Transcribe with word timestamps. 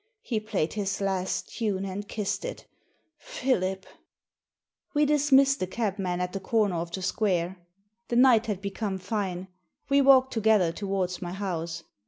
He 0.23 0.39
played 0.39 0.73
his 0.73 0.99
last 0.99 1.55
tune 1.55 1.85
and 1.85 2.07
kissed 2.07 2.43
it— 2.43 2.65
Philip 3.19 3.85
1" 3.85 3.95
We 4.95 5.05
dismissed 5.05 5.59
the 5.59 5.67
cabman 5.67 6.19
at 6.21 6.33
the 6.33 6.39
comer 6.39 6.77
of 6.77 6.91
the 6.91 7.03
square. 7.03 7.59
The 8.07 8.15
night 8.15 8.47
had 8.47 8.61
become 8.63 8.97
fine. 8.97 9.47
We 9.89 10.01
walked 10.01 10.33
together 10.33 10.71
towards 10.71 11.21
my 11.21 11.33
house. 11.33 11.83